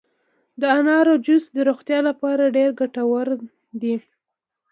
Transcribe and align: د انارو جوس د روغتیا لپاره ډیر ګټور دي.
د 0.59 0.61
انارو 0.77 1.13
جوس 1.25 1.43
د 1.55 1.57
روغتیا 1.69 1.99
لپاره 2.09 2.53
ډیر 2.57 2.69
ګټور 2.79 3.27
دي. 3.81 3.95